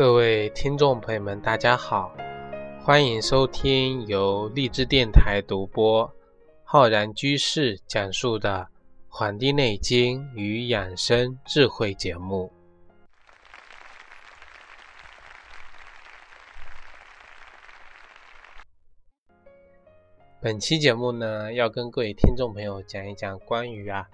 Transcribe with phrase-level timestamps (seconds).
[0.00, 2.16] 各位听众朋友们，大家好，
[2.82, 6.10] 欢迎收听由荔枝电台独播、
[6.64, 8.66] 浩然居士讲述的
[9.10, 12.50] 《黄帝内经与养生智慧》节目。
[20.40, 24.08] 本期节目呢，要跟各位听众朋友讲一讲关于啊，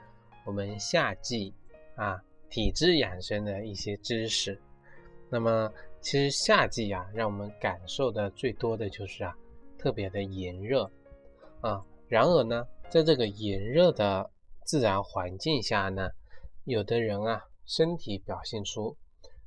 [0.44, 1.54] 我们夏季
[1.94, 4.60] 啊体质养生的一些知识。
[5.28, 9.36] 那么，其实夏季啊，让我们感受的最多的就是啊，
[9.76, 10.88] 特别的炎热
[11.60, 11.84] 啊。
[12.08, 14.30] 然而呢，在这个炎热的
[14.64, 16.08] 自然环境下呢，
[16.64, 18.96] 有的人啊，身体表现出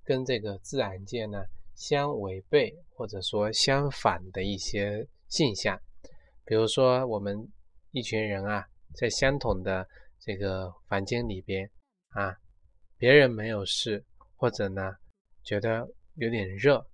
[0.03, 5.79] 跟这个自然界呢相违背或者说相反的一些现象。
[6.43, 7.47] 比如说，我们
[7.91, 9.87] 一群人啊，在相同的
[10.19, 11.69] 这个房间里边
[12.09, 12.35] 啊，
[12.97, 14.03] 别人没有事，
[14.35, 14.91] 或者呢。
[15.49, 16.85] 觉得有点热，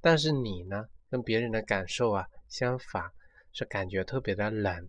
[0.00, 3.10] 但是你呢，跟别人的感受啊相反，
[3.52, 4.88] 是感觉特别的冷。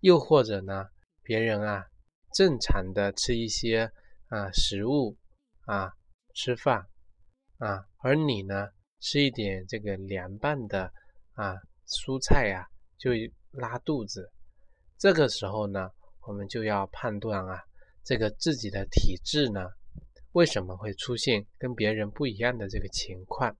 [0.00, 0.88] 又或者呢，
[1.22, 1.86] 别人啊
[2.34, 3.88] 正常的吃一些
[4.26, 5.16] 啊食物
[5.66, 5.92] 啊
[6.34, 6.84] 吃饭
[7.58, 10.92] 啊，而你呢吃一点这个凉拌的
[11.34, 11.54] 啊
[11.86, 12.66] 蔬菜呀
[12.98, 13.12] 就
[13.52, 14.28] 拉肚子。
[14.98, 15.90] 这个时候呢，
[16.26, 17.62] 我们就要判断啊，
[18.02, 19.60] 这个自己的体质呢。
[20.32, 23.54] 为什么会出现跟别人不一样的这个情况？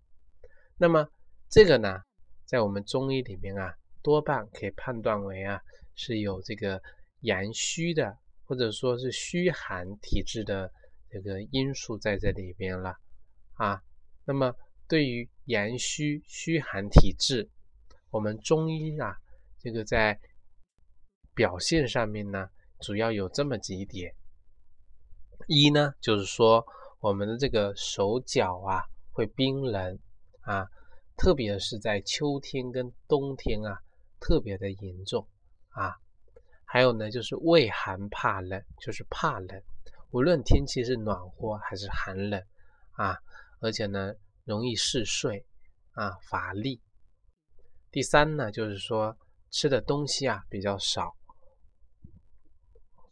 [0.79, 1.07] 那么
[1.49, 2.01] 这个呢，
[2.45, 5.61] 在我们中医里面啊，多半可以判断为啊
[5.95, 6.83] 是有这个
[7.21, 10.73] 阳虚的，或者说是虚寒体质的
[11.11, 12.97] 这个因素在这里边了
[13.55, 13.83] 啊。
[14.25, 14.55] 那么
[14.89, 17.49] 对于阳虚虚寒体质，
[18.11, 19.15] 我们中医啊，
[19.59, 20.19] 这个在
[21.35, 22.49] 表现上面呢，
[22.81, 24.15] 主要有这么几点。
[25.47, 26.65] 一呢，就是说
[27.01, 29.99] 我们的这个手脚啊会冰冷
[30.43, 30.67] 啊，
[31.17, 33.79] 特别是在秋天跟冬天啊
[34.21, 35.27] 特别的严重
[35.71, 35.95] 啊。
[36.65, 39.63] 还有呢，就是畏寒怕冷，就是怕冷，
[40.11, 42.43] 无论天气是暖和还是寒冷
[42.93, 43.19] 啊，
[43.61, 44.15] 而且呢
[44.45, 45.45] 容易嗜睡
[45.93, 46.81] 啊乏力。
[47.91, 49.15] 第三呢，就是说
[49.51, 51.15] 吃的东西啊比较少，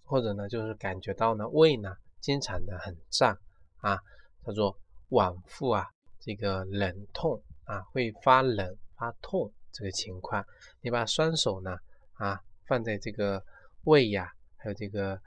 [0.05, 1.95] 或者呢就是感觉到呢胃呢。
[2.21, 3.37] 经常的很胀
[3.79, 3.99] 啊，
[4.45, 4.77] 叫做
[5.09, 5.87] 脘腹啊，
[6.21, 10.45] 这个冷痛啊，会发冷发痛这个情况。
[10.81, 11.77] 你把双手呢
[12.15, 13.43] 啊放在这个
[13.85, 15.21] 胃呀，还有这个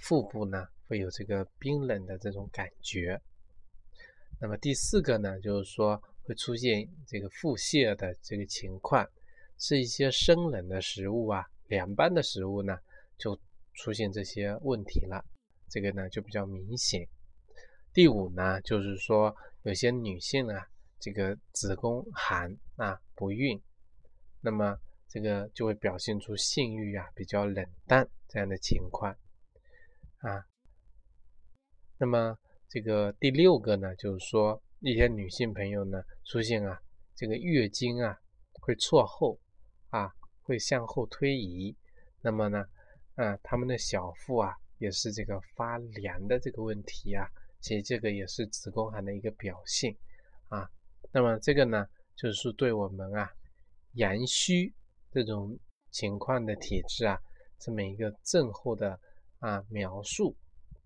[0.00, 3.20] 腹部呢，会有这个冰冷的这种感觉。
[4.40, 9.08] 那么第四个呢，就是说会出现这个腹泻的这个情况，
[9.56, 12.76] 吃一些生冷的食物啊，凉拌的食物呢，
[13.16, 13.38] 就
[13.72, 15.24] 出现这些问题了。
[15.68, 17.06] 这个呢就比较明显。
[17.92, 20.66] 第五呢，就是说有些女性啊，
[20.98, 23.60] 这个子宫寒啊不孕，
[24.40, 24.76] 那么
[25.08, 29.16] 这个就会表现出性欲啊比较冷淡这样的情况
[30.18, 30.44] 啊。
[31.96, 32.36] 那么
[32.68, 36.80] 这个第六个呢，就是说一些女性朋友呢出现啊
[37.14, 38.18] 这个月经啊
[38.54, 39.38] 会错后
[39.90, 41.76] 啊会向后推移，
[42.20, 42.64] 那么呢
[43.14, 44.52] 啊他们的小腹啊。
[44.84, 47.26] 也是这个发凉的这个问题啊，
[47.60, 49.96] 其实这个也是子宫寒的一个表现
[50.50, 50.68] 啊。
[51.10, 53.32] 那么这个呢，就是对我们啊
[53.94, 54.70] 阳虚
[55.10, 55.58] 这种
[55.90, 57.18] 情况的体质啊，
[57.58, 59.00] 这么一个症候的
[59.38, 60.36] 啊描述。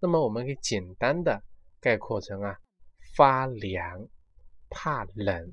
[0.00, 1.42] 那么我们可以简单的
[1.80, 2.56] 概括成啊
[3.16, 4.06] 发凉、
[4.70, 5.52] 怕冷、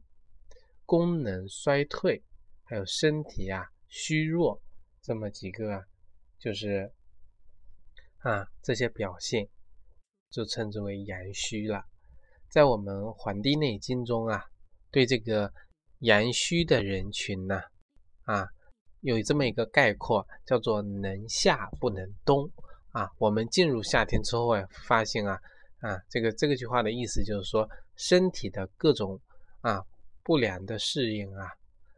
[0.85, 2.21] 功能衰退，
[2.63, 4.61] 还有身体啊虚弱
[5.01, 5.83] 这么几个啊，
[6.37, 6.91] 就是。
[8.25, 9.47] 啊，这些表现
[10.31, 11.83] 就称之为阳虚了。
[12.49, 14.43] 在我们《黄帝内经》中啊，
[14.89, 15.53] 对这个
[15.99, 17.61] 阳虚的人群呢，
[18.23, 18.47] 啊，
[19.01, 22.51] 有这么一个概括，叫做能夏不能冬。
[22.89, 25.39] 啊，我们进入夏天之后啊，发现啊，
[25.81, 29.21] 啊，这个这个句话的意思就是说，身体的各种
[29.61, 29.85] 啊
[30.23, 31.47] 不良的适应啊，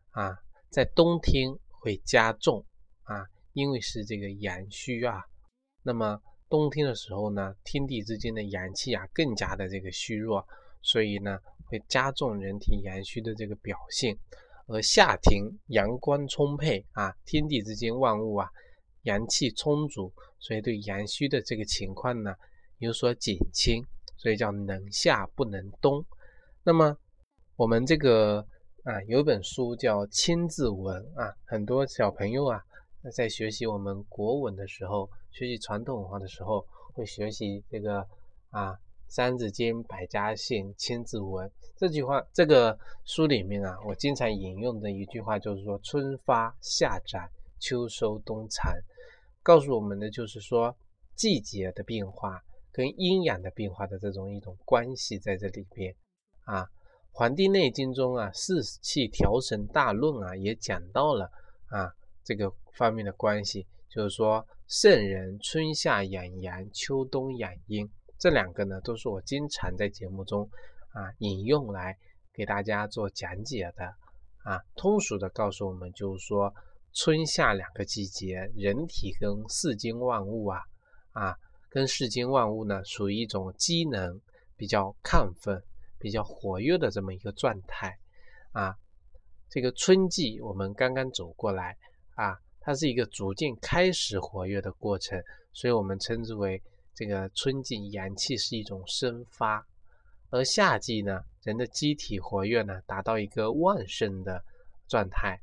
[0.10, 0.38] 啊，
[0.70, 2.66] 在冬天会加重
[3.04, 5.24] 啊，因为是这个阳虚啊。
[5.88, 10.46] 那么冬天的时候呢，天地之间的阳气啊更加的这个虚弱，
[10.82, 14.18] 所以呢会加重人体阳虚的这个表现。
[14.68, 18.50] 而夏天阳光充沛啊，天地之间万物啊
[19.04, 22.36] 阳气充足，所以对阳虚的这个情况呢
[22.80, 23.82] 有所减轻，
[24.18, 26.06] 所以叫能夏不能冬。
[26.66, 26.98] 那么
[27.56, 28.46] 我们这个
[28.84, 32.62] 啊有本书叫《千字文》啊，很多小朋友啊。
[33.16, 38.04] 在学习我们国文的时候，学习传统文化的时候，会学习这个
[38.50, 38.76] 啊
[39.08, 41.48] 三字经》《百家姓》千字文。
[41.76, 42.76] 这句话，这个
[43.06, 47.30] 书里面啊，我经常引用的一句话就是说：“春发夏长，
[47.60, 48.74] 秋收冬藏。”
[49.44, 50.76] 告诉我们的就是说，
[51.14, 52.42] 季节的变化
[52.72, 55.96] 跟阴阳的变化的这种一种关系在这里边。
[56.46, 56.64] 啊，
[57.12, 61.30] 《黄帝内经》中啊，《四气调神大论》啊，也讲到了
[61.68, 61.94] 啊
[62.24, 67.90] 这个方面的关系，就是说，圣人春夏养阳，秋冬养阴。
[68.20, 70.50] 这两个呢，都是我经常在节目中
[70.90, 71.98] 啊引用来
[72.34, 73.86] 给大家做讲解的
[74.44, 74.60] 啊。
[74.76, 76.54] 通俗的告诉我们，就是说
[76.94, 80.60] 春夏两个季节，人体跟世间万物啊
[81.14, 81.38] 啊，
[81.70, 84.20] 跟世间万物呢，属于一种机能
[84.58, 85.64] 比较亢奋、
[85.98, 87.98] 比较活跃的这么一个状态
[88.52, 88.76] 啊。
[89.50, 91.78] 这个春季我们刚刚走过来
[92.16, 92.38] 啊，
[92.68, 95.24] 它是一个逐渐开始活跃的过程，
[95.54, 96.62] 所以我们称之为。
[96.94, 99.64] 这个春季阳气是一种生发，
[100.32, 104.44] 而夏季呢，人的机体活跃呢，达到一个旺盛的
[104.88, 105.40] 状态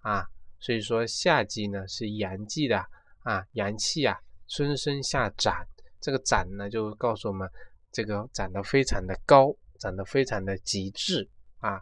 [0.00, 0.26] 啊，
[0.58, 2.84] 所以说夏季呢是阳季的
[3.20, 4.18] 啊，阳气啊，
[4.48, 5.64] 春生夏长，
[6.00, 7.48] 这个长呢就告诉我们，
[7.92, 11.80] 这个长得非常的高，长得非常的极致啊，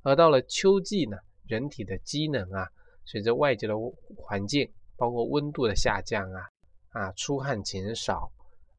[0.00, 2.66] 而到了秋季呢，人体的机能啊，
[3.04, 3.74] 随着外界的
[4.16, 6.42] 环境，包括温度的下降啊，
[6.90, 8.30] 啊，出汗减少。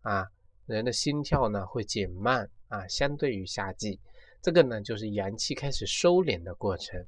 [0.02, 0.28] 啊，
[0.66, 3.98] 人的心跳呢会减慢啊，相对于夏季，
[4.42, 7.02] 这个呢就是阳气开始收敛的过程。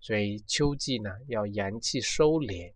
[0.00, 2.72] 所以秋季呢要阳气收敛，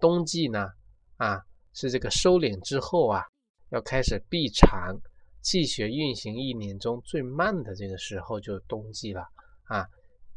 [0.00, 0.70] 冬季呢
[1.18, 1.42] 啊
[1.74, 3.22] 是这个收敛之后啊
[3.68, 4.98] 要开始闭藏，
[5.42, 9.28] 气血运行一年中最慢的这个时候就是冬季了
[9.64, 9.86] 啊。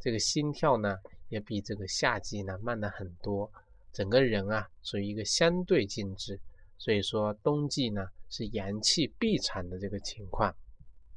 [0.02, 0.98] 这个心跳呢
[1.30, 3.52] 也比这个夏季呢慢了很多，
[3.92, 6.40] 整个人啊处于一个相对静止。
[6.78, 10.54] 所以说冬季呢是阳气闭藏的这个情况，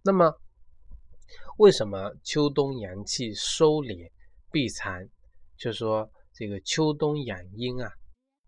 [0.03, 0.33] 那么
[1.59, 4.11] 为什么秋冬阳气收敛
[4.53, 5.09] 闭藏？
[5.57, 7.93] 就说这个秋冬养阴啊，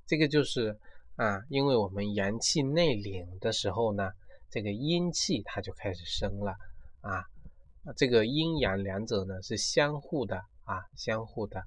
[0.06, 0.78] 这个就是
[1.16, 4.12] 啊，因为我们阳气内敛的时候呢，
[4.48, 6.54] 这个阴气它就开始生了
[7.00, 7.24] 啊，
[7.96, 10.40] 这个阴阳两者呢是相互的
[10.70, 11.60] 啊，相互的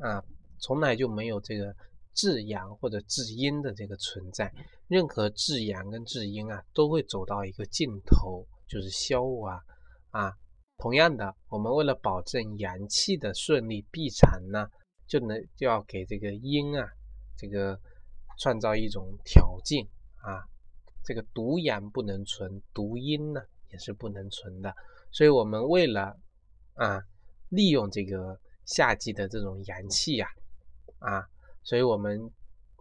[0.00, 0.22] 啊，
[0.58, 1.74] 从来就没有这个。
[2.14, 4.52] 至阳或者至阴的这个存在，
[4.86, 9.58] 任何至阳跟至阴啊，都会走到一个尽头，就是消亡
[10.10, 10.30] 啊。
[10.76, 14.68] 同样的，我们为了保证阳气的顺利闭藏呢，
[15.06, 16.86] 就能就要给这个阴啊，
[17.34, 17.80] 这个
[18.38, 19.82] 创造一种条件
[20.16, 20.44] 啊。
[21.02, 23.40] 这个独阳不能存，独阴呢
[23.70, 24.74] 也是不能存的。
[25.10, 26.14] 所以，我们为了
[26.74, 27.02] 啊，
[27.52, 30.26] 利用这个夏季的这种阳气呀，
[30.98, 31.28] 啊。
[31.62, 32.18] 所以，我们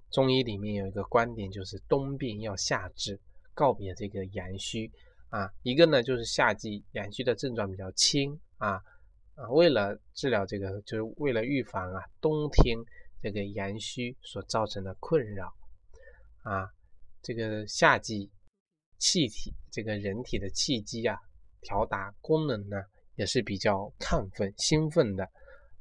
[0.09, 3.19] 中医里面有一个观点，就是冬病要夏治，
[3.53, 4.89] 告别这个阳虚
[5.29, 5.51] 啊。
[5.61, 8.81] 一个呢，就是夏季阳虚的症状比较轻啊
[9.35, 12.77] 啊，为了治疗这个，就是为了预防啊冬天
[13.21, 15.53] 这个阳虚所造成的困扰
[16.43, 16.67] 啊。
[17.21, 18.31] 这个夏季
[18.97, 21.15] 气体，这个人体的气机啊，
[21.61, 22.77] 调达功能呢，
[23.21, 25.29] 也是比较亢奋、兴奋的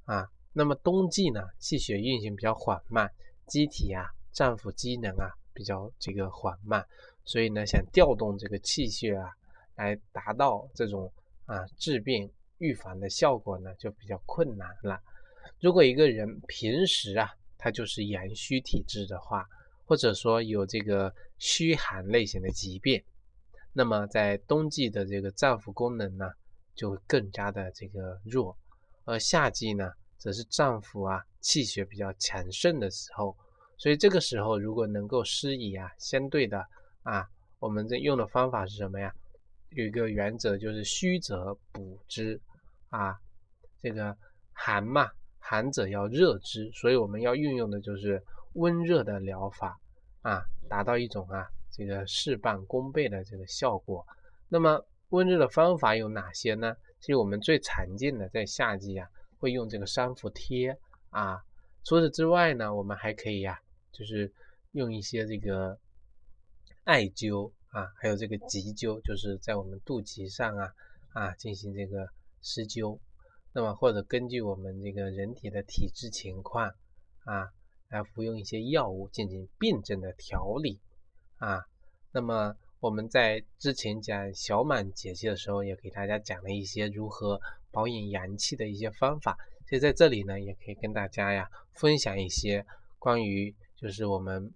[0.05, 0.29] 啊。
[0.53, 3.11] 那么冬季呢，气血运行比较缓慢，
[3.47, 6.87] 机体啊，脏腑机能啊比较这个缓慢，
[7.25, 9.31] 所以呢，想调动这个气血啊，
[9.77, 11.11] 来达到这种
[11.47, 15.01] 啊治病预防的效果呢，就比较困难了。
[15.61, 19.47] 如果一个人平时啊，他就是阳虚体质的话，
[19.87, 23.03] 或者说有这个虚寒类型的疾病，
[23.73, 26.31] 那么在冬季的这个脏腑功能呢，
[26.81, 28.57] 就会更加的这个弱，
[29.05, 29.93] 而夏季呢。
[30.23, 33.35] 则是脏腑啊气血比较强盛的时候，
[33.79, 36.63] 所以这个时候如果能够施以啊相对的
[37.05, 37.27] 啊，
[37.59, 39.11] 我们这用的方法是什么呀？
[39.71, 42.39] 有一个原则就是虚则补之
[42.91, 43.19] 啊，
[43.81, 44.15] 这个
[44.53, 48.23] 寒嘛，寒者要热之，所以我们要运用的就是
[48.57, 49.81] 温热的疗法
[50.21, 54.07] 啊，达到一种啊这个事半功倍的这个效果。
[54.51, 56.75] 那么温热的方法有哪些呢？
[56.99, 59.09] 其实我们最常见的在夏季啊。
[59.39, 60.77] 会用这个三伏贴
[61.09, 61.43] 啊，
[61.83, 63.59] 除此之外呢，我们还可以呀，
[63.91, 64.31] 就是
[64.73, 65.79] 用一些这个
[66.85, 70.75] 艾灸啊，还有这个急灸，就是在我们肚脐上啊
[71.15, 72.07] 啊进行这个
[72.43, 72.99] 施灸。
[73.55, 76.75] 那么或者根据我们这个人体的体质情况
[77.25, 77.49] 啊，
[77.89, 80.79] 来服用一些药物进行病症的调理
[81.39, 81.65] 啊。
[82.13, 87.41] 那么我们在之前讲小满节气的时候，也给大家讲了一些如何。
[87.73, 92.67] 保养阳气的一些方法，所以在这里呢，也可以跟大家呀分享一些
[92.99, 94.53] 关于就是我们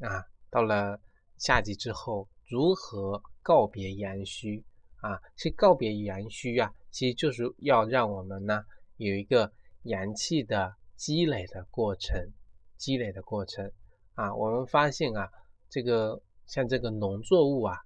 [0.00, 0.98] 啊到了
[1.36, 4.64] 夏季之后如何告别阳虚
[5.02, 8.64] 啊，其实告别阳虚啊，其实就是要让我们呢
[8.96, 9.52] 有一个
[9.82, 12.32] 阳气的积累的过程，
[12.78, 13.70] 积累的过程
[14.14, 14.34] 啊。
[14.34, 15.30] 我们发现啊，
[15.68, 17.76] 这个像这个农作物啊，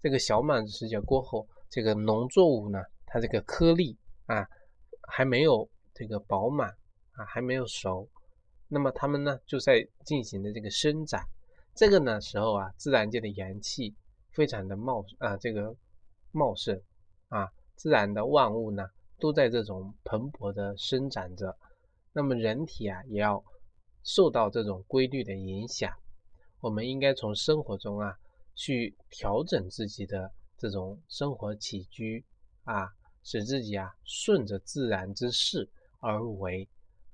[0.00, 3.96] 这个小满时节过后，这个农作物呢，它这个颗粒
[4.26, 4.46] 啊
[5.08, 6.68] 还没有这个饱满
[7.12, 8.08] 啊，还没有熟，
[8.68, 11.22] 那么它们呢就在进行的这个生长。
[11.74, 13.94] 这个呢时候啊，自然界的阳气
[14.32, 15.74] 非常的茂啊，这个。
[16.32, 16.78] 茂盛
[17.28, 18.86] 啊，自然的万物呢
[19.18, 21.56] 都在这种蓬勃的生长着。
[22.12, 23.42] 那么人体啊也要
[24.02, 25.90] 受到这种规律的影响。
[26.66, 28.12] 我们应该从生活中啊
[28.56, 32.24] 去调整自己的这种生活起居
[32.64, 32.92] 啊，
[33.22, 35.68] 使自己啊顺着自然之势
[36.00, 36.68] 而为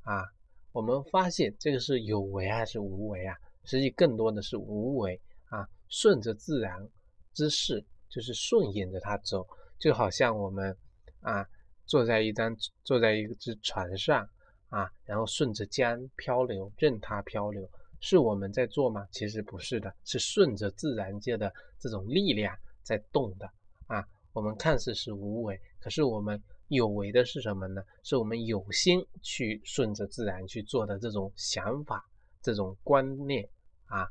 [0.05, 0.25] 啊。
[0.73, 3.37] 我们发现这个是有为还是无为啊？
[3.65, 6.89] 实际更多的是无为啊，顺着自然
[7.35, 7.85] 之势。
[8.09, 9.47] 就是顺应着它走，
[9.79, 10.75] 就好像我们
[11.21, 11.47] 啊
[11.87, 12.55] 坐在一张
[12.85, 14.27] 坐在一只船上
[14.69, 17.71] 啊，然后顺着江漂流，任它漂流，
[18.03, 19.09] 是我们在做吗？
[19.13, 23.51] 其实不是的，是顺着自然界的这种力量在动的
[23.87, 24.05] 啊。
[24.35, 27.83] 我们看似是无为，可是我们有为的是什么呢？
[28.03, 32.05] 是我们有心去顺着自然去做的这种想法、
[32.43, 33.49] 这种观念
[33.87, 34.07] 啊。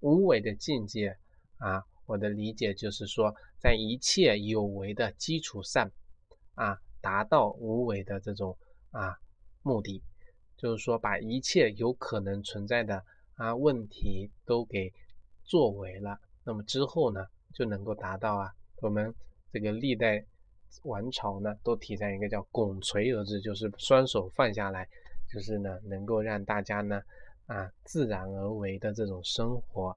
[0.00, 1.16] 无为的境界
[1.56, 1.82] 啊。
[2.04, 5.90] 我的理解就是说，在一切有为的基础上，
[6.54, 8.58] 啊，达到无为的这种
[8.90, 9.16] 啊
[9.62, 10.02] 目的，
[10.58, 13.02] 就是说把一切有可能存在的
[13.34, 14.92] 啊问题都给
[15.44, 19.12] 作为了，那么之后呢，就能够达到啊，我们
[19.52, 20.24] 这个历代
[20.84, 24.88] 王朝呢都提倡一个叫拱垂而治，就是双手放下来，
[25.28, 27.02] 就是呢能够让大家呢
[27.46, 29.96] 啊自然而为的这种生活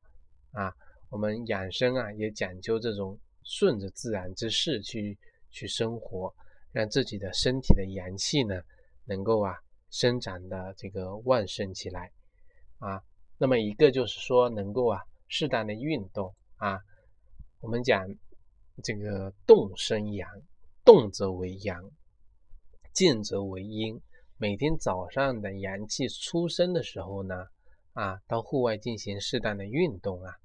[0.51, 0.73] 啊。
[1.09, 5.17] 我们养生啊，也讲究这种顺着自然之势去
[5.51, 6.33] 去生活，
[6.71, 8.61] 让自己的身体的阳气呢，
[9.05, 9.55] 能够啊
[9.91, 12.11] 生长的这个旺盛起来
[12.79, 13.01] 啊。
[13.37, 16.79] 那么一个就是说，能够啊适当的运动啊。
[17.59, 18.07] 我们讲
[18.83, 20.29] 这个动生阳，
[20.83, 21.91] 动则为阳，
[22.93, 23.99] 静则为阴。
[24.37, 27.47] 每天早上的阳气出生的时候呢，
[27.93, 30.35] 啊，到户外进行适当的运动啊。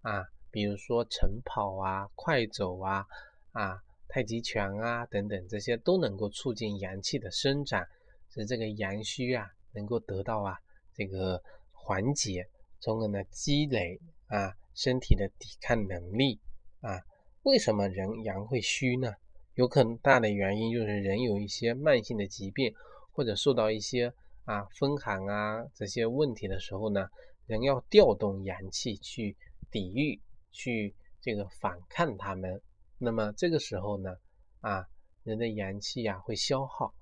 [0.00, 3.06] 啊，比如说晨跑啊、快走啊、
[3.52, 7.84] 啊太极拳啊等等，这些都能够促进阳气的生长，
[8.30, 10.58] 使这个阳虚啊能够得到啊
[10.94, 11.42] 这个
[11.82, 12.48] 缓解，
[12.80, 13.98] 从而呢积累
[14.28, 16.38] 啊身体的抵抗能力
[16.80, 17.00] 啊。
[17.42, 19.12] 为什么人阳会虚呢？
[19.54, 22.72] 有很大的原因就是人有一些慢性的疾病，
[23.10, 24.12] 或者受到一些
[24.44, 27.08] 啊风寒啊这些问题的时候呢，
[27.46, 29.36] 人要调动阳气去。
[29.70, 30.20] 抵御
[30.50, 32.60] 去这个反抗他们，
[32.98, 34.14] 那么这个时候呢，
[34.60, 34.86] 啊，
[35.22, 36.92] 人的阳气呀会消耗，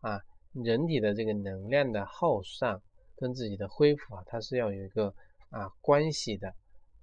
[0.00, 0.20] 啊，
[0.52, 2.82] 人体的这个能量的耗散
[3.18, 5.14] 跟自己的恢复啊，它是要有一个
[5.50, 6.54] 啊关系的。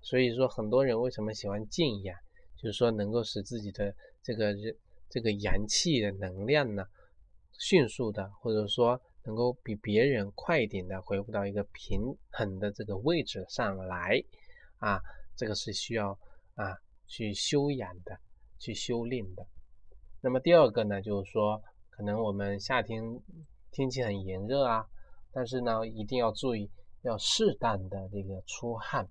[0.01, 2.17] 所以说，很多人为什么喜欢静养，
[2.55, 4.75] 就是说能够使自己的这个人
[5.09, 6.85] 这个阳气的能量呢，
[7.59, 14.23] 迅速的或者说能够比别人快一点的恢复到一个平衡的这个位置上来。
[14.77, 15.01] 啊，
[15.35, 16.11] 这个是需要
[16.53, 18.19] 啊去修养的，
[18.59, 19.47] 去修炼的。
[20.21, 23.01] 那么第二个呢，就是说，可能我们夏天
[23.71, 24.85] 天气很炎热啊，
[25.35, 29.05] 但是呢，一定要注意，要适当的这个出汗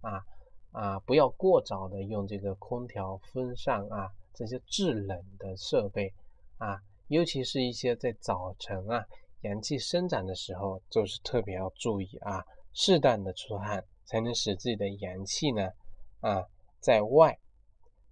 [0.00, 0.24] 啊
[0.70, 6.14] 啊，不要过早的用这个空调、风扇啊这些制冷的设备
[6.58, 6.78] 啊，
[7.08, 9.04] 尤其是一些在早晨啊
[9.40, 13.84] 阳气生长的时候，就是特别要注意啊，适当的出汗。
[14.06, 15.66] 才能使自己的阳气呢，
[16.20, 16.44] 啊，
[16.78, 17.38] 在外，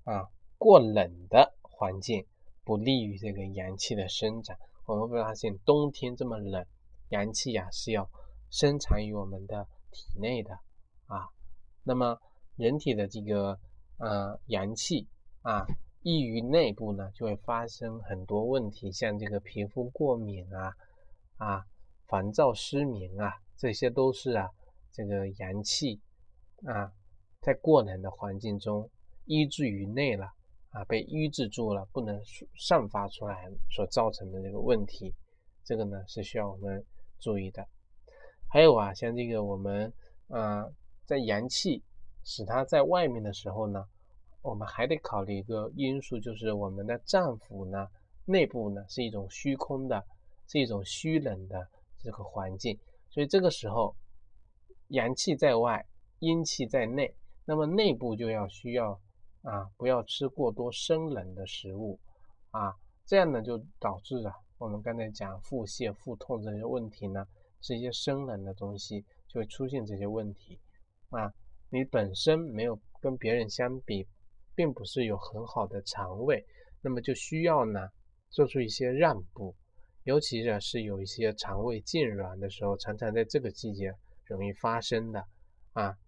[0.05, 0.27] 啊，
[0.57, 2.27] 过冷的环境
[2.65, 4.57] 不利于这个阳气的生长。
[4.87, 6.65] 我们会发现冬天这么冷，
[7.13, 8.09] 阳气呀是要
[8.51, 10.53] 生产于我们的体内的
[11.07, 11.29] 啊。
[11.85, 12.19] 那么
[12.57, 13.59] 人体的这个
[13.99, 15.07] 呃阳气
[15.43, 15.67] 啊
[16.03, 20.75] 溢于内部呢，就会发生很多问题，像这个皮肤过敏啊
[21.37, 21.65] 啊，
[22.09, 24.51] 烦躁失眠啊，这些都是啊。
[24.95, 25.99] 这个阳气
[26.67, 26.93] 啊，
[27.41, 28.91] 在过冷的环境中
[29.25, 30.27] 抑制于内了
[30.69, 32.21] 啊，被抑制住了，不能
[32.59, 35.15] 散发出来所造成的这个问题，
[35.65, 36.85] 这个呢是需要我们
[37.23, 37.67] 注意的。
[38.51, 39.91] 还有啊，像这个我们
[40.29, 40.67] 啊，
[41.07, 41.83] 在阳气
[42.23, 43.83] 使它在外面的时候呢，
[44.43, 47.89] 我们还得考虑一个因素，就是我们的脏腑呢
[48.27, 50.05] 内部呢是一种虚空的，
[50.49, 51.67] 是一种虚冷的
[51.99, 53.95] 这个环境，所以这个时候。
[54.89, 55.83] 阳气在外，
[56.19, 57.15] 阴气在内，
[57.47, 58.91] 那么内部就要需要
[59.41, 61.99] 啊，不要吃过多生冷的食物
[62.51, 62.77] 啊，
[63.07, 64.31] 这样呢就导致了
[64.63, 67.27] 我们刚才讲腹泻、腹痛这些问题呢，
[67.61, 70.57] 是一些生冷的东西就会出现这些问题
[71.11, 71.35] 啊。
[71.69, 74.07] 你本身没有跟别人相比，
[74.55, 76.47] 并不是有很好的肠胃，
[76.81, 77.89] 那么就需要呢
[78.31, 79.53] 做出一些让步，
[80.05, 83.93] 尤其是是有一些肠胃痉挛的时候，常常在这个季节
[84.27, 85.27] 容易发生的
[85.73, 85.99] 啊，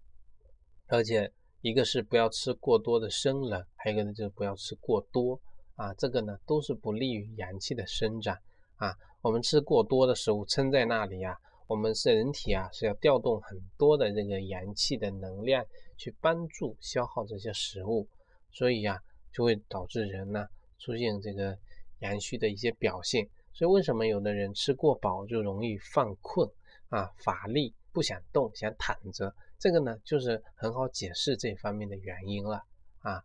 [0.86, 1.32] 而且。
[1.64, 5.40] 一个是不要吃过多的生冷，还有一个呢就是不要吃过多
[5.76, 8.36] 啊，这个呢都是不利于阳气的生长
[8.76, 8.94] 啊。
[9.22, 15.64] 我们吃过多的食物撑在那里啊，我们是人体啊是要调动很多的这个阳气的能量
[15.96, 18.06] 去帮助消耗这些食物，
[18.52, 19.00] 所以呀
[19.32, 20.46] 就会导致人呢
[20.78, 21.56] 出现这个
[22.00, 23.28] 阳虚的一些表现。
[23.52, 26.48] 所以为什么有的人吃过饱就容易犯困
[26.88, 29.34] 啊、乏力、不想动、想躺着？
[29.58, 32.62] 这个呢，就是很好解释这方面的原因了
[32.98, 33.22] 啊。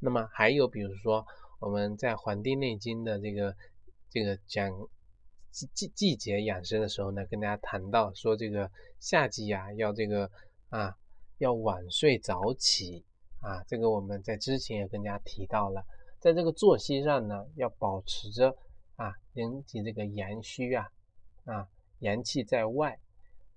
[0.00, 1.24] 那么还有比如说，
[1.58, 3.56] 我们在《黄帝内经》的这个
[4.10, 4.70] 这个讲
[5.50, 10.30] 季季季节养生的时候呢，跟大家谈到说，这个夏季啊，要这个
[10.68, 10.96] 啊，
[11.38, 13.04] 要晚睡早起
[13.40, 13.62] 啊。
[13.66, 15.84] 这个我们在之前也跟大家提到了，
[16.20, 18.56] 在这个作息上呢，要保持着
[18.96, 20.88] 啊，人体这个阳虚啊
[21.44, 21.68] 啊，
[22.00, 22.98] 阳气在外。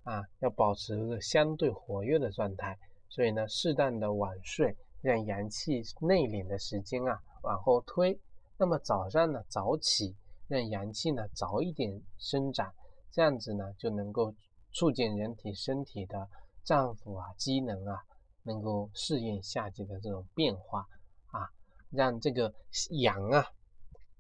[0.04, 2.76] 啊，要保持一个相对活跃的状态，
[3.08, 8.20] 所以呢，适当的晚睡，让阳气内敛的时间啊往后推。
[8.58, 10.16] 那么早上呢早起，
[10.48, 12.74] 让阳气呢早一点生长，
[13.12, 14.34] 这样子呢就能够
[14.72, 16.28] 促进人体身体的
[16.64, 18.00] 脏腑啊机能啊
[18.44, 20.88] 能够适应夏季的这种变化
[21.32, 21.50] 啊，
[21.90, 22.54] 让这个
[23.02, 23.46] 阳啊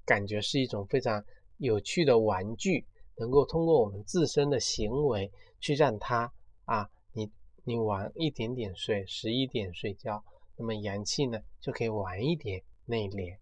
[0.05, 1.23] 感觉是一种非常
[1.57, 2.85] 有趣的玩具，
[3.17, 5.31] 能够通过我们自身的行为。
[5.63, 6.33] 去让它
[6.65, 7.31] 啊，你
[7.63, 10.23] 你晚一点点睡，十一点睡觉，
[10.57, 13.37] 那么阳气呢就可以晚一点内敛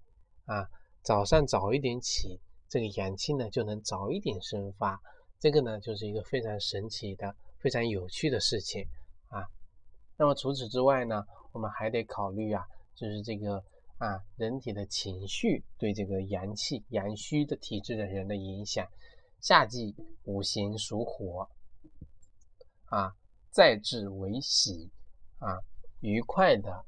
[0.45, 0.69] 啊。
[1.01, 5.01] 早上早一点起，这个阳气呢就能早一点生发。
[5.39, 8.85] 这个呢就是一个非常神奇的、非常有趣的事情
[9.29, 9.43] 啊。
[10.17, 13.63] 那么除此之外呢，我们还得考虑啊，就是这个
[13.97, 18.87] 啊人体的情绪对这个阳气阳虚的体质的人的影响。
[19.41, 21.49] 夏季五行属火。
[22.85, 23.15] 啊，
[23.51, 24.89] 再至为喜
[25.37, 25.57] 啊，
[26.01, 26.85] 愉快的、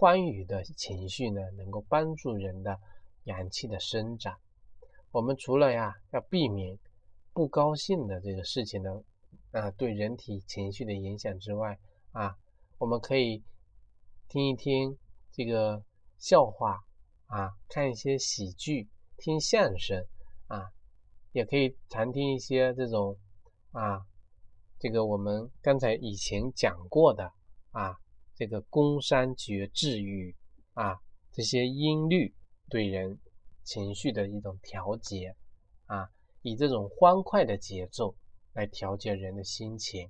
[0.00, 2.78] 欢愉的情绪呢，能够帮助人的
[3.24, 4.38] 阳气的生长。
[5.10, 6.78] 我们除了呀要避免
[7.32, 9.02] 不高兴的这个事情的
[9.50, 11.76] 啊对人体情绪的影响之外
[12.12, 12.36] 啊，
[12.78, 13.42] 我们可以
[14.28, 14.96] 听一听
[15.32, 15.82] 这个
[16.16, 16.78] 笑话
[17.26, 20.06] 啊，看一些喜剧，听相声
[20.46, 20.70] 啊，
[21.32, 23.16] 也可以常听一些这种
[23.72, 24.06] 啊。
[24.78, 27.32] 这个我们刚才以前讲过的
[27.72, 27.98] 啊，
[28.38, 30.32] 这个宫商角徵羽
[30.74, 30.96] 啊，
[31.32, 32.32] 这些音律
[32.70, 33.18] 对人
[33.64, 35.34] 情绪的一种调节
[35.86, 36.08] 啊，
[36.42, 38.14] 以这种欢快的节奏
[38.52, 40.08] 来调节人的心情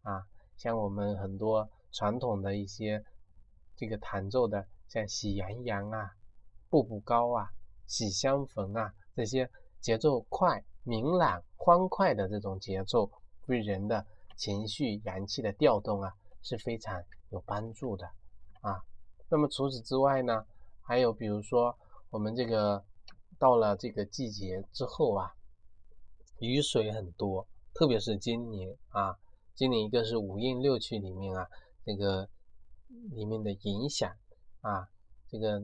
[0.00, 0.24] 啊，
[0.56, 3.04] 像我们很多传统的一些
[3.76, 6.10] 这个弹奏的，像喜羊羊啊、
[6.70, 7.46] 步步高啊、
[7.86, 9.46] 喜相逢啊这些
[9.82, 13.10] 节奏快、明朗、欢快的这种节奏。
[13.46, 16.10] 对人的情绪、阳气的调动啊，
[16.40, 18.06] 是非常有帮助的
[18.60, 18.80] 啊。
[19.28, 20.44] 那么除此之外呢，
[20.80, 21.76] 还有比如说
[22.10, 22.84] 我们这个
[23.38, 25.34] 到了这个季节之后啊，
[26.38, 29.18] 雨水很多，特别是今年啊，
[29.54, 31.46] 今年一个是五运六气里面啊，
[31.84, 32.28] 这个
[33.12, 34.10] 里面的影响
[34.60, 34.88] 啊，
[35.28, 35.62] 这个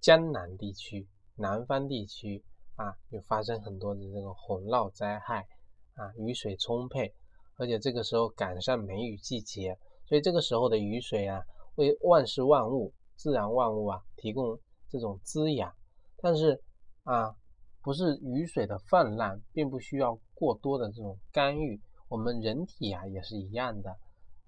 [0.00, 2.42] 江南地区、南方地区
[2.76, 5.46] 啊，就发生很多的这个洪涝灾害
[5.94, 7.14] 啊，雨水充沛。
[7.56, 11.42] 而且这个时候赶上梅雨季节，所以这个时候的雨水啊，
[11.76, 15.72] 为万事万物、自然万物啊提供这种滋养。
[16.18, 16.60] 但是
[17.04, 17.34] 啊，
[17.82, 21.80] 不是雨水的泛滥，并不需要过多的这种干预。
[22.08, 23.96] 我们人体啊也是一样的，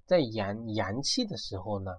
[0.05, 1.90] 在阳阳气的时候呢，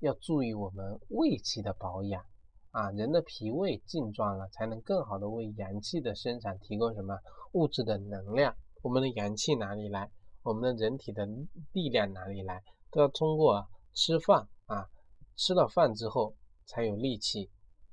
[0.00, 2.22] 要注意我们胃气的保养
[2.70, 2.90] 啊。
[2.92, 7.18] 人的脾胃健壮了，才能更好的为阳气的生产提供什么
[7.52, 8.54] 物质的能量。
[8.82, 10.10] 我们的阳气哪里来？
[10.42, 11.26] 我们的人体的
[11.72, 12.62] 力量哪里来？
[12.98, 14.88] 要通过吃饭啊，
[15.36, 17.50] 吃了饭之后才有力气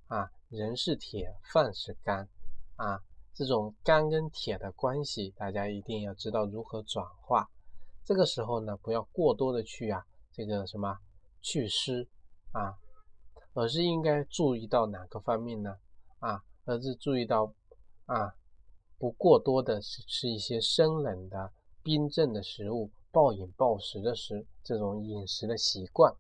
[0.08, 0.30] 啊。
[0.50, 2.28] 人是铁，饭是钢
[2.76, 3.02] 啊。
[3.34, 7.50] 这种钢跟铁的关系，大家一定要知道如何转化。
[8.04, 11.00] 这个时候呢，不要过多的去啊，这个什么
[11.42, 12.08] 祛湿
[12.52, 12.78] 啊，
[13.54, 15.78] 而是应该注意到哪个方面呢？
[16.20, 17.52] 啊，而是注意到
[18.06, 18.36] 啊，
[18.98, 21.52] 不过多的是吃一些生冷的。
[21.86, 26.12] 冰镇的食物、暴饮暴食的食这种饮食的习惯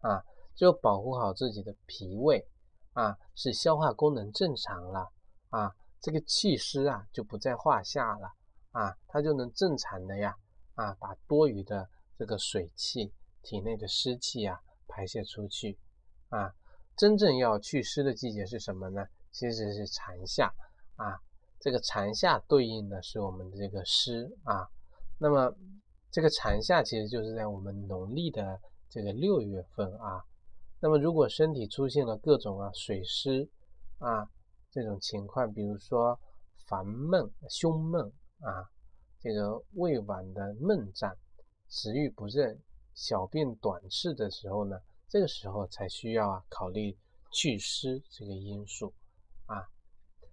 [0.00, 0.22] 啊，
[0.54, 2.46] 就保护好自己的脾胃
[2.92, 5.10] 啊，使消化功能正常了
[5.48, 8.30] 啊，这个气湿啊就不在话下了
[8.72, 10.36] 啊，它就能正常的呀
[10.74, 11.88] 啊，把多余的
[12.18, 13.10] 这个水气、
[13.42, 15.78] 体内的湿气啊排泄出去
[16.28, 16.52] 啊。
[16.94, 19.06] 真正要祛湿的季节是什么呢？
[19.30, 20.52] 其实是蝉夏
[20.96, 21.18] 啊。
[21.58, 24.68] 这个蝉夏对应的是我们的这个湿啊。
[25.16, 25.54] 那么
[26.12, 30.22] 这个蝉夏其实就是在我们农历的这个六月份啊。
[30.78, 33.48] 那么如果身体出现了各种啊水湿
[33.98, 34.28] 啊
[34.70, 36.20] 这种情况，比如说
[36.66, 38.68] 烦闷、胸闷啊，
[39.20, 41.16] 这个胃脘的闷胀、
[41.70, 42.60] 食欲不振、
[42.94, 44.78] 小便短赤的时候呢？
[45.08, 46.96] 这个时候才需要啊考虑
[47.30, 48.92] 祛湿这个因素
[49.46, 49.66] 啊。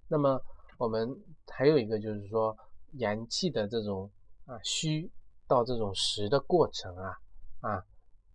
[0.09, 0.41] 那么
[0.77, 2.57] 我们还有一个就是说
[2.93, 4.09] 阳气的这种
[4.45, 5.09] 啊虚
[5.49, 7.13] 到这种食的过程啊
[7.59, 7.83] 啊，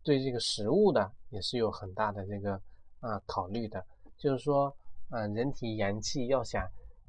[0.02, 2.60] 对这个食物呢也是有很大的这个
[3.00, 3.82] 啊考虑的。
[4.18, 4.76] 就是说
[5.08, 6.62] 啊，人体阳气要想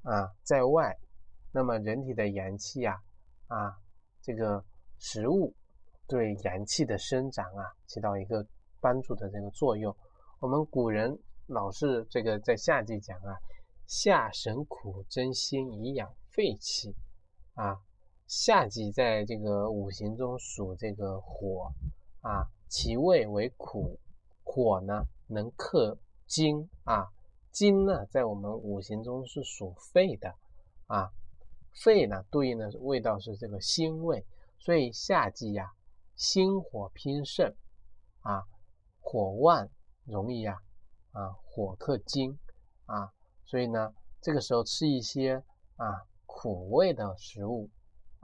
[0.04, 0.96] 啊在外，
[1.52, 2.96] 那么人体的阳气啊
[3.48, 3.76] 啊
[4.22, 4.63] 这个
[4.98, 5.54] 食物
[6.08, 8.46] 对阳气的生长啊起到一个。
[8.82, 9.96] 帮助的这个作用，
[10.38, 13.36] 我们古人老是这个在夏季讲啊，
[13.88, 16.94] 夏神苦真心以养肺气
[17.56, 17.80] 啊，
[18.28, 21.72] 夏季在这个五行中属这个火
[22.22, 24.00] 啊，其味为苦，
[24.44, 27.08] 火呢能克金啊，
[27.52, 30.34] 金呢在我们五行中是属肺的
[30.88, 31.12] 啊，
[31.84, 34.26] 肺呢对应的味道是这个辛味，
[34.58, 35.74] 所以夏季呀，
[36.16, 37.54] 心火偏盛
[38.22, 38.44] 啊。
[39.08, 39.70] 火旺
[40.04, 40.58] 容易啊
[41.12, 42.40] 啊火克金
[42.88, 43.14] 啊，
[43.46, 45.44] 所以呢这个时候吃一些
[45.76, 47.70] 啊苦味的食物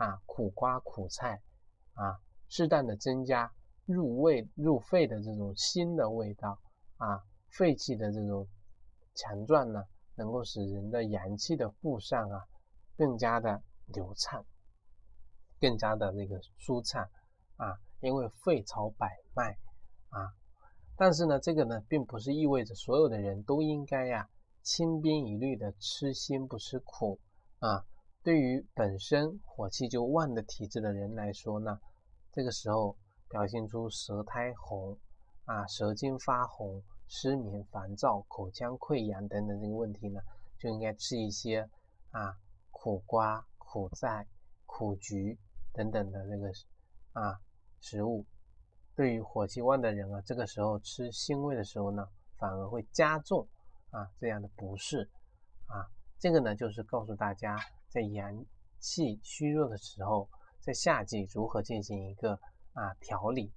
[0.02, 1.40] 啊苦瓜苦菜
[1.94, 3.54] 啊，适当的增加
[3.86, 6.58] 入胃入肺的这种辛的味道
[6.98, 8.48] 啊，肺气的这种
[9.14, 9.86] 强壮呢，
[10.16, 12.48] 能够使人的阳气的布上啊
[12.98, 14.44] 更加的流畅，
[15.60, 17.08] 更加的那个舒畅
[17.58, 19.56] 啊，因为肺朝百脉
[20.10, 20.34] 啊。
[20.98, 24.28] 但是呢，这个呢，并不是意味着所有的人都应该呀
[24.64, 27.20] 轻边一律的吃辛不吃苦
[27.60, 27.86] 啊。
[28.24, 31.80] 对于本身火气就旺的体质的人来说呢，
[32.32, 32.96] 这个时候
[33.28, 34.96] 表现出舌苔红
[35.46, 40.22] 啊、舌尖发红、失眠、烦躁、口腔溃疡等等这个问题呢，
[40.60, 41.68] 就应该吃一些
[42.12, 42.38] 啊
[42.70, 44.28] 苦瓜、苦菜、
[44.68, 45.36] 苦菊
[45.74, 46.52] 等等的那个
[47.14, 47.40] 啊
[47.80, 48.24] 食物。
[48.96, 52.08] 对于火气旺的人啊，这个时候吃腥味的时候呢，
[52.38, 53.48] 反而会加重
[53.90, 55.10] 啊这样的不适
[55.66, 55.90] 啊。
[56.22, 57.58] 这个呢，就是告诉大家，
[57.90, 58.46] 在阳
[58.80, 60.30] 气虚弱的时候，
[60.60, 62.40] 在夏季如何进行一个
[62.74, 63.52] 啊调理。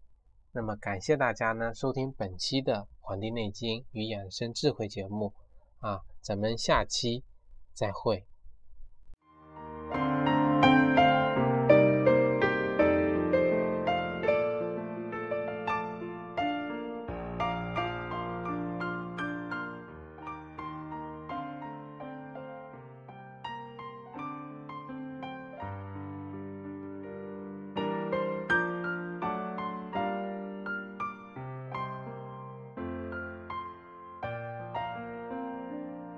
[0.50, 5.34] 那么感谢大家呢收听本期的《黄帝内经与养生智慧》节目
[5.80, 7.22] 啊，咱们下期
[7.74, 8.26] 再会。